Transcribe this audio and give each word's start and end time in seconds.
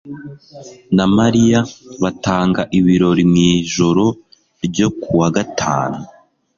na 0.95 1.05
Mariya 1.17 1.59
batanga 2.01 2.61
ibirori 2.77 3.23
mu 3.31 3.39
ijoro 3.57 4.05
ryo 4.65 4.87
ku 5.01 5.09
wa 5.19 5.29
gatanu. 5.35 5.99